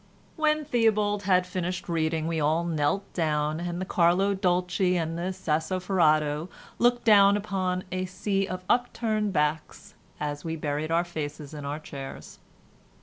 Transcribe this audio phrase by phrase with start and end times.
[0.35, 5.31] When Theobald had finished reading we all knelt down and the Carlo Dolci and the
[5.31, 11.65] Sassoferrato looked down upon a sea of upturned backs, as we buried our faces in
[11.65, 12.39] our chairs.